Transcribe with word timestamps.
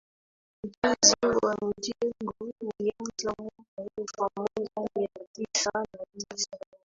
ujenzi 0.65 1.15
wa 1.45 1.57
mjengo 1.65 2.51
ulianza 2.61 3.33
mwaka 3.39 3.91
elfu 3.97 4.29
moja 4.37 4.77
mia 4.95 5.09
tisa 5.35 5.71
na 5.73 6.05
tisa 6.17 6.57